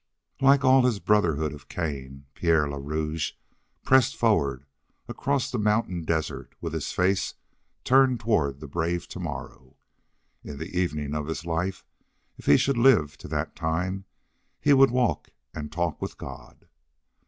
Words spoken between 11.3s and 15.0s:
life, if he should live to that time, he would